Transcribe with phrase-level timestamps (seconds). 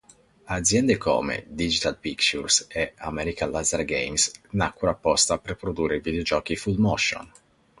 [0.45, 7.31] Aziende come Digital Pictures e American Laser Games nacquero apposta per produrre videogiochi full-motion.